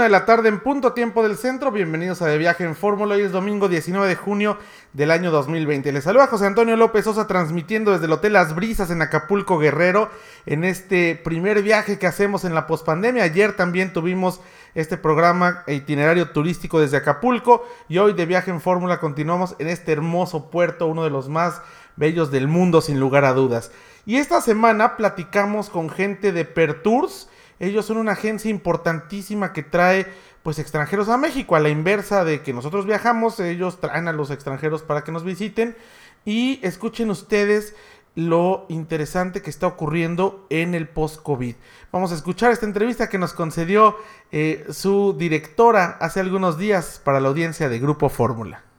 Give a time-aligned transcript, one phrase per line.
[0.00, 1.70] De la tarde en punto tiempo del centro.
[1.70, 3.16] Bienvenidos a De Viaje en Fórmula.
[3.16, 4.56] Hoy es domingo 19 de junio
[4.94, 5.92] del año 2020.
[5.92, 10.10] Les saluda José Antonio López Sosa transmitiendo desde el Hotel Las Brisas en Acapulco Guerrero
[10.46, 13.24] en este primer viaje que hacemos en la pospandemia.
[13.24, 14.40] Ayer también tuvimos
[14.74, 19.68] este programa e itinerario turístico desde Acapulco y hoy de Viaje en Fórmula continuamos en
[19.68, 21.60] este hermoso puerto, uno de los más
[21.96, 23.70] bellos del mundo sin lugar a dudas.
[24.06, 27.28] Y esta semana platicamos con gente de Pertours
[27.60, 30.06] ellos son una agencia importantísima que trae
[30.42, 34.30] pues extranjeros a México, a la inversa de que nosotros viajamos, ellos traen a los
[34.30, 35.76] extranjeros para que nos visiten
[36.24, 37.74] y escuchen ustedes
[38.14, 41.54] lo interesante que está ocurriendo en el post-COVID.
[41.92, 43.96] Vamos a escuchar esta entrevista que nos concedió
[44.32, 48.69] eh, su directora hace algunos días para la audiencia de Grupo Fórmula.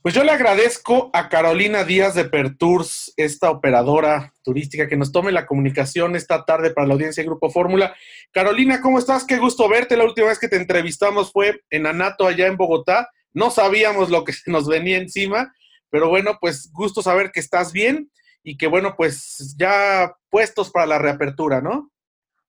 [0.00, 5.32] Pues yo le agradezco a Carolina Díaz de Pertours, esta operadora turística, que nos tome
[5.32, 7.96] la comunicación esta tarde para la audiencia de Grupo Fórmula.
[8.30, 9.24] Carolina, ¿cómo estás?
[9.24, 9.96] Qué gusto verte.
[9.96, 13.10] La última vez que te entrevistamos fue en Anato, allá en Bogotá.
[13.34, 15.52] No sabíamos lo que se nos venía encima,
[15.90, 18.08] pero bueno, pues gusto saber que estás bien
[18.44, 21.90] y que bueno, pues ya puestos para la reapertura, ¿no?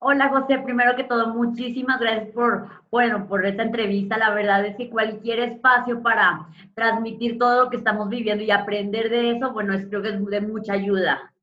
[0.01, 4.17] Hola José, primero que todo, muchísimas gracias por, bueno, por esta entrevista.
[4.17, 9.09] La verdad es que cualquier espacio para transmitir todo lo que estamos viviendo y aprender
[9.09, 11.33] de eso, bueno, es, creo que es de mucha ayuda.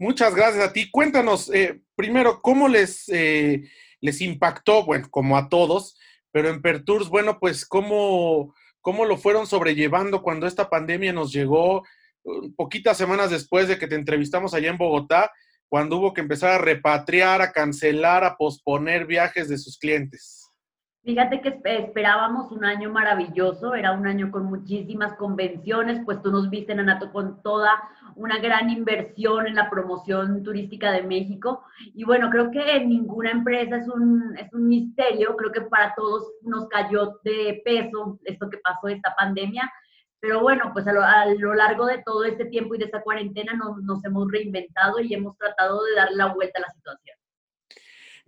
[0.00, 0.90] Muchas gracias a ti.
[0.90, 5.96] Cuéntanos, eh, primero, ¿cómo les, eh, les impactó, bueno, como a todos,
[6.32, 11.84] pero en Pertours, bueno, pues, ¿cómo, ¿cómo lo fueron sobrellevando cuando esta pandemia nos llegó
[12.24, 15.30] uh, poquitas semanas después de que te entrevistamos allá en Bogotá?
[15.68, 20.46] Cuando hubo que empezar a repatriar, a cancelar, a posponer viajes de sus clientes?
[21.06, 26.50] Fíjate que esperábamos un año maravilloso, era un año con muchísimas convenciones, pues tú nos
[26.50, 27.80] viste, Anato, con toda
[28.16, 31.62] una gran inversión en la promoción turística de México.
[31.94, 36.24] Y bueno, creo que ninguna empresa es un, es un misterio, creo que para todos
[36.42, 39.70] nos cayó de peso esto que pasó, esta pandemia.
[40.26, 44.04] Pero bueno, pues a lo, largo de todo este tiempo y de esta cuarentena nos,
[44.04, 47.16] hemos reinventado y hemos tratado de darle la vuelta a la situación.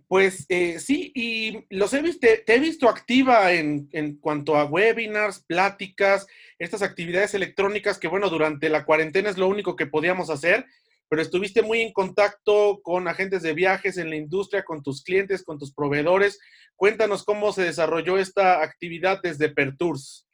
[0.07, 4.63] Pues eh, sí, y los he visto, te he visto activa en, en, cuanto a
[4.63, 6.25] webinars, pláticas,
[6.57, 10.65] estas actividades electrónicas que, bueno, durante la cuarentena es lo único que podíamos hacer,
[11.09, 15.43] pero estuviste muy en contacto con agentes de viajes en la industria, con tus clientes,
[15.43, 16.39] con tus proveedores.
[16.77, 20.28] Cuéntanos cómo se desarrolló esta actividad desde Pertours.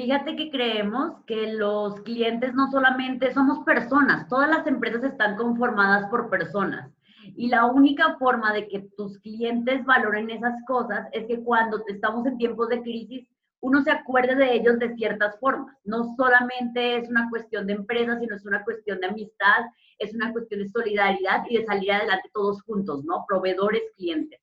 [0.00, 6.08] Fíjate que creemos que los clientes no solamente somos personas, todas las empresas están conformadas
[6.08, 6.90] por personas.
[7.36, 12.24] Y la única forma de que tus clientes valoren esas cosas es que cuando estamos
[12.24, 13.28] en tiempos de crisis,
[13.60, 15.76] uno se acuerde de ellos de ciertas formas.
[15.84, 19.66] No solamente es una cuestión de empresa, sino es una cuestión de amistad,
[19.98, 23.26] es una cuestión de solidaridad y de salir adelante todos juntos, ¿no?
[23.28, 24.40] Proveedores, clientes.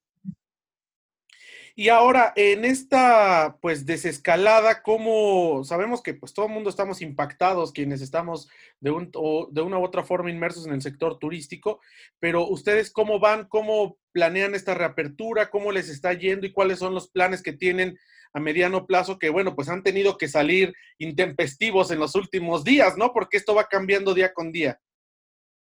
[1.79, 7.71] Y ahora, en esta, pues, desescalada, ¿cómo sabemos que, pues, todo el mundo estamos impactados,
[7.71, 8.49] quienes estamos
[8.79, 9.11] de, un,
[9.51, 11.79] de una u otra forma inmersos en el sector turístico,
[12.17, 13.47] pero ustedes, ¿cómo van?
[13.47, 15.51] ¿Cómo planean esta reapertura?
[15.51, 16.47] ¿Cómo les está yendo?
[16.47, 17.95] ¿Y cuáles son los planes que tienen
[18.33, 22.97] a mediano plazo que, bueno, pues han tenido que salir intempestivos en los últimos días,
[22.97, 23.13] ¿no?
[23.13, 24.79] Porque esto va cambiando día con día.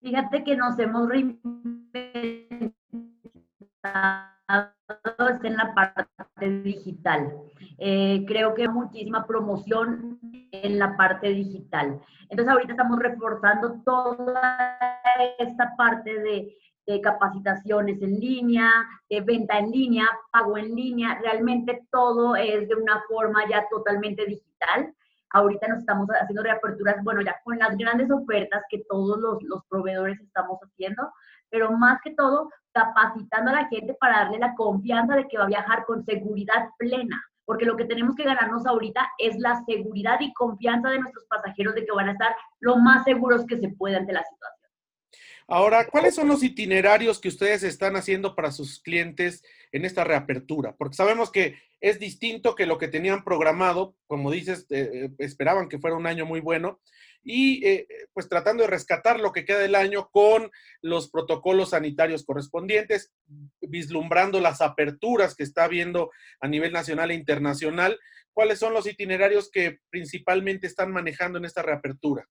[0.02, 2.72] Fíjate que nos hemos reinventado
[5.44, 7.34] en la parte digital.
[7.78, 10.20] Eh, creo que muchísima promoción
[10.52, 12.00] en la parte digital.
[12.30, 14.68] Entonces ahorita estamos reforzando toda
[15.40, 16.58] esta parte de
[17.02, 18.70] capacitaciones en línea,
[19.10, 21.18] de venta en línea, pago en línea.
[21.22, 24.94] Realmente todo es de una forma ya totalmente digital.
[25.34, 29.66] Ahorita nos estamos haciendo reaperturas, bueno, ya con las grandes ofertas que todos los, los
[29.68, 31.12] proveedores estamos haciendo,
[31.50, 35.46] pero más que todo capacitando a la gente para darle la confianza de que va
[35.46, 40.20] a viajar con seguridad plena, porque lo que tenemos que ganarnos ahorita es la seguridad
[40.20, 43.70] y confianza de nuestros pasajeros de que van a estar lo más seguros que se
[43.70, 44.72] pueda ante la situación.
[45.48, 49.44] Ahora, ¿cuáles son los itinerarios que ustedes están haciendo para sus clientes
[49.74, 50.74] en esta reapertura?
[50.78, 55.80] Porque sabemos que es distinto que lo que tenían programado, como dices, eh, esperaban que
[55.80, 56.80] fuera un año muy bueno,
[57.24, 60.52] y eh, pues tratando de rescatar lo que queda del año con
[60.82, 63.12] los protocolos sanitarios correspondientes,
[63.62, 68.00] vislumbrando las aperturas que está habiendo a nivel nacional e internacional.
[68.34, 72.28] ¿Cuáles son los itinerarios que principalmente están manejando en esta reapertura?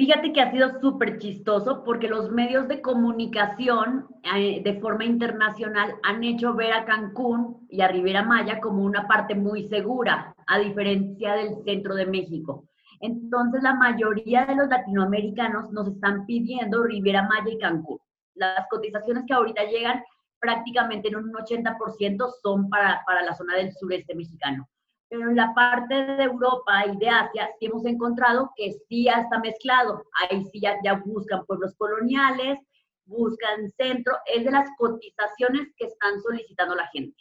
[0.00, 5.94] Fíjate que ha sido súper chistoso porque los medios de comunicación eh, de forma internacional
[6.02, 10.58] han hecho ver a Cancún y a Rivera Maya como una parte muy segura, a
[10.58, 12.64] diferencia del centro de México.
[13.00, 17.98] Entonces, la mayoría de los latinoamericanos nos están pidiendo Rivera Maya y Cancún.
[18.36, 20.02] Las cotizaciones que ahorita llegan
[20.38, 24.66] prácticamente en un 80% son para, para la zona del sureste mexicano
[25.10, 29.20] pero en la parte de Europa y de Asia sí hemos encontrado que sí ya
[29.22, 30.04] está mezclado.
[30.20, 32.60] Ahí sí ya, buscan pueblos coloniales,
[33.04, 37.20] buscan centro, es de las cotizaciones que están solicitando la gente.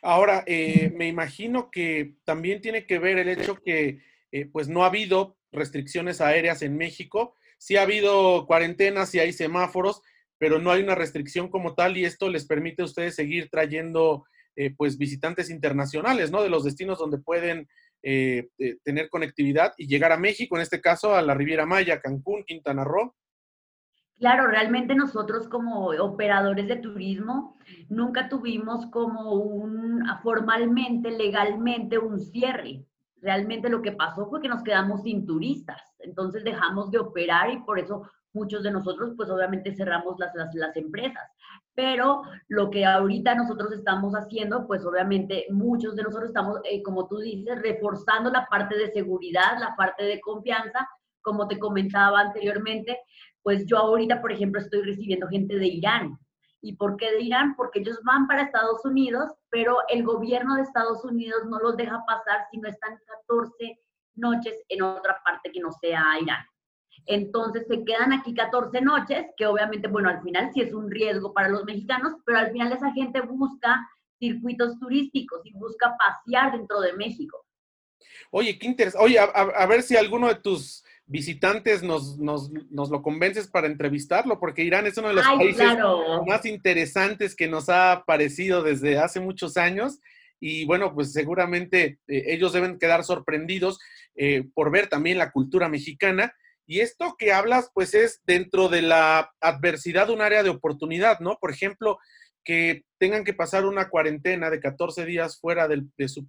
[0.00, 4.00] Ahora, eh, me imagino que también tiene que ver el hecho que
[4.32, 9.32] eh, pues no ha habido restricciones aéreas en México, sí ha habido cuarentenas y hay
[9.34, 10.00] semáforos,
[10.38, 14.24] pero no hay una restricción como tal y esto les permite a ustedes seguir trayendo
[14.56, 16.42] eh, pues visitantes internacionales, ¿no?
[16.42, 17.68] De los destinos donde pueden
[18.02, 22.00] eh, eh, tener conectividad y llegar a México, en este caso a la Riviera Maya,
[22.00, 23.14] Cancún, Quintana Roo.
[24.18, 27.56] Claro, realmente nosotros como operadores de turismo
[27.88, 32.84] nunca tuvimos como un formalmente, legalmente un cierre.
[33.20, 37.58] Realmente lo que pasó fue que nos quedamos sin turistas, entonces dejamos de operar y
[37.62, 41.22] por eso muchos de nosotros pues obviamente cerramos las, las, las empresas
[41.74, 47.08] pero lo que ahorita nosotros estamos haciendo, pues obviamente muchos de nosotros estamos, eh, como
[47.08, 50.88] tú dices, reforzando la parte de seguridad, la parte de confianza,
[51.20, 53.00] como te comentaba anteriormente,
[53.42, 56.18] pues yo ahorita, por ejemplo, estoy recibiendo gente de Irán.
[56.60, 57.54] ¿Y por qué de Irán?
[57.56, 62.02] Porque ellos van para Estados Unidos, pero el gobierno de Estados Unidos no los deja
[62.06, 63.78] pasar si no están 14
[64.14, 66.44] noches en otra parte que no sea Irán.
[67.06, 71.34] Entonces se quedan aquí 14 noches, que obviamente, bueno, al final sí es un riesgo
[71.34, 73.86] para los mexicanos, pero al final esa gente busca
[74.18, 77.44] circuitos turísticos y busca pasear dentro de México.
[78.30, 79.04] Oye, qué interesante.
[79.04, 84.40] Oye, a, ver si alguno de tus visitantes nos, nos, nos, lo convences para entrevistarlo,
[84.40, 85.76] porque Irán es uno de los países
[86.26, 90.00] más interesantes que nos ha aparecido desde hace muchos años.
[90.40, 93.78] Y bueno, pues seguramente eh, ellos deben quedar sorprendidos
[94.14, 96.34] eh, por ver también la cultura mexicana
[96.66, 101.36] y esto que hablas, pues es dentro de la adversidad un área de oportunidad, ¿no?
[101.40, 101.98] Por ejemplo,
[102.44, 105.82] que tengan que pasar una cuarentena de 14 días fuera de,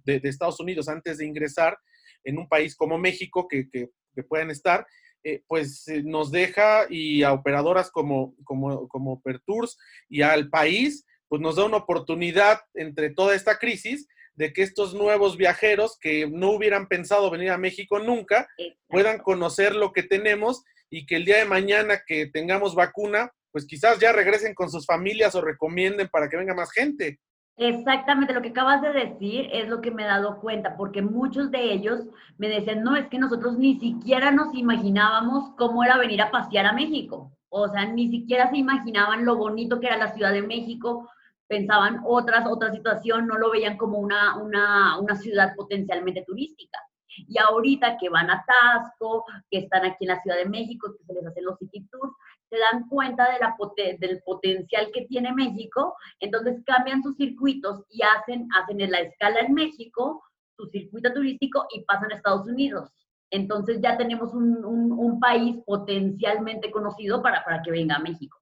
[0.06, 1.78] Estados Unidos antes de ingresar
[2.24, 3.88] en un país como México, que, que,
[4.28, 4.86] puedan estar,
[5.22, 9.76] eh, pues eh, nos deja y a operadoras como, como, como Pertours
[10.08, 14.94] y al país, pues nos da una oportunidad entre toda esta crisis de que estos
[14.94, 18.46] nuevos viajeros que no hubieran pensado venir a México nunca
[18.88, 23.66] puedan conocer lo que tenemos y que el día de mañana que tengamos vacuna, pues
[23.66, 27.18] quizás ya regresen con sus familias o recomienden para que venga más gente.
[27.58, 31.50] Exactamente, lo que acabas de decir es lo que me he dado cuenta, porque muchos
[31.50, 32.02] de ellos
[32.36, 36.66] me decían, no, es que nosotros ni siquiera nos imaginábamos cómo era venir a pasear
[36.66, 37.32] a México.
[37.48, 41.08] O sea, ni siquiera se imaginaban lo bonito que era la Ciudad de México,
[41.48, 46.78] pensaban otras, otra situación, no lo veían como una, una, una ciudad potencialmente turística.
[47.28, 51.04] Y ahorita que van a Tasco, que están aquí en la Ciudad de México, que
[51.04, 52.12] se les hacen los city tours,
[52.50, 53.26] se dan cuenta
[53.98, 59.40] del potencial que tiene México, entonces cambian sus circuitos y hacen, hacen en la escala
[59.40, 60.22] en México
[60.56, 62.90] su circuito turístico y pasan a Estados Unidos.
[63.30, 68.38] Entonces ya tenemos un, un, un país potencialmente conocido para, para que venga a México.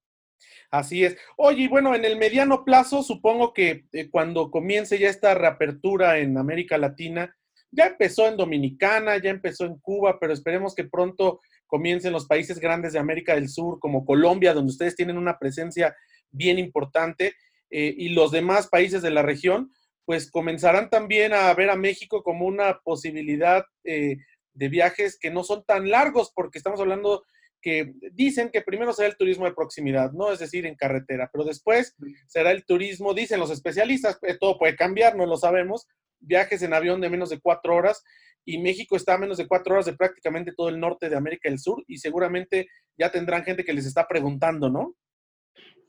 [0.71, 1.17] Así es.
[1.37, 6.37] Oye, bueno, en el mediano plazo, supongo que eh, cuando comience ya esta reapertura en
[6.37, 7.35] América Latina,
[7.71, 12.61] ya empezó en Dominicana, ya empezó en Cuba, pero esperemos que pronto comiencen los países
[12.61, 15.95] grandes de América del Sur, como Colombia, donde ustedes tienen una presencia
[16.31, 17.35] bien importante,
[17.71, 19.73] eh, y los demás países de la región,
[20.05, 24.19] pues comenzarán también a ver a México como una posibilidad eh,
[24.53, 27.25] de viajes que no son tan largos, porque estamos hablando
[27.65, 30.31] que dicen que primero será el turismo de proximidad, ¿no?
[30.31, 34.77] Es decir, en carretera, pero después será el turismo, dicen los especialistas, eh, todo puede
[34.77, 35.89] cambiar, no lo sabemos,
[36.21, 38.05] viajes en avión de menos de cuatro horas
[38.45, 41.49] y México está a menos de cuatro horas de prácticamente todo el norte de América
[41.49, 42.69] del Sur y seguramente
[42.99, 44.95] ya tendrán gente que les está preguntando, ¿no?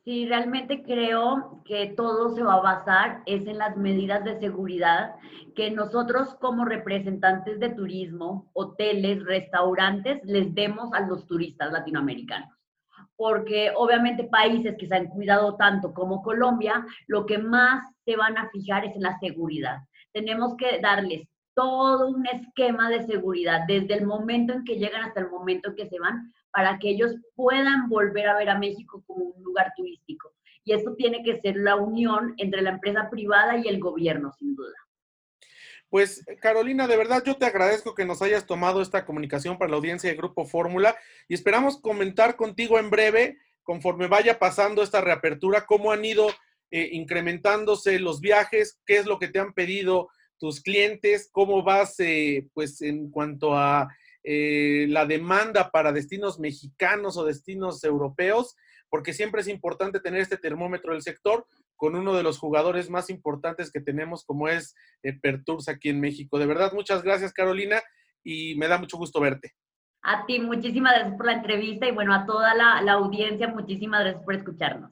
[0.05, 5.15] Sí, realmente creo que todo se va a basar es en las medidas de seguridad
[5.55, 12.50] que nosotros como representantes de turismo, hoteles, restaurantes, les demos a los turistas latinoamericanos.
[13.15, 18.38] Porque obviamente países que se han cuidado tanto como Colombia, lo que más se van
[18.38, 19.79] a fijar es en la seguridad.
[20.13, 25.21] Tenemos que darles todo un esquema de seguridad desde el momento en que llegan hasta
[25.21, 29.03] el momento en que se van para que ellos puedan volver a ver a México
[29.07, 30.33] como un lugar turístico.
[30.63, 34.55] Y esto tiene que ser la unión entre la empresa privada y el gobierno, sin
[34.55, 34.75] duda.
[35.89, 39.77] Pues Carolina, de verdad yo te agradezco que nos hayas tomado esta comunicación para la
[39.77, 40.95] audiencia de Grupo Fórmula
[41.27, 46.27] y esperamos comentar contigo en breve, conforme vaya pasando esta reapertura, cómo han ido
[46.71, 51.99] eh, incrementándose los viajes, qué es lo que te han pedido tus clientes, cómo vas
[51.99, 53.87] eh, pues en cuanto a
[54.23, 58.55] eh, la demanda para destinos mexicanos o destinos europeos,
[58.89, 63.09] porque siempre es importante tener este termómetro del sector con uno de los jugadores más
[63.09, 66.39] importantes que tenemos, como es eh, Perturs aquí en México.
[66.39, 67.81] De verdad, muchas gracias, Carolina,
[68.23, 69.53] y me da mucho gusto verte.
[70.01, 74.01] A ti, muchísimas gracias por la entrevista y bueno, a toda la, la audiencia, muchísimas
[74.01, 74.91] gracias por escucharnos.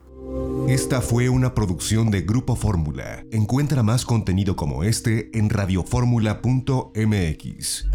[0.68, 3.26] Esta fue una producción de Grupo Fórmula.
[3.32, 7.86] Encuentra más contenido como este en radioformula.mx.